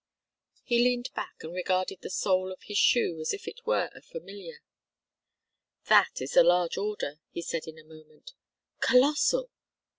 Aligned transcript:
He 0.63 0.83
leaned 0.83 1.11
back 1.13 1.35
and 1.43 1.53
regarded 1.53 2.01
the 2.01 2.09
sole 2.09 2.51
of 2.51 2.63
his 2.63 2.79
shoe 2.79 3.19
as 3.19 3.33
if 3.35 3.47
it 3.47 3.67
were 3.67 3.91
a 3.93 4.01
familiar. 4.01 4.63
"That 5.89 6.21
is 6.23 6.35
a 6.35 6.41
large 6.41 6.75
order," 6.75 7.19
he 7.29 7.43
said, 7.43 7.67
in 7.67 7.77
a 7.77 7.83
moment. 7.83 8.33
"Colossal! 8.79 9.51